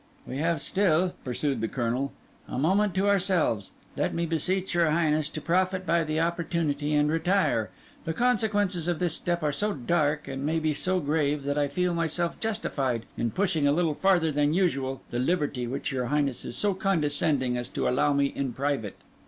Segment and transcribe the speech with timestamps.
[0.25, 2.11] "We have still," pursued the Colonel,
[2.47, 3.69] "a moment to ourselves.
[3.95, 7.69] Let me beseech your Highness to profit by the opportunity and retire.
[8.05, 11.67] The consequences of this step are so dark, and may be so grave, that I
[11.67, 16.45] feel myself justified in pushing a little farther than usual the liberty which your Highness
[16.45, 18.97] is so condescending as to allow me in private."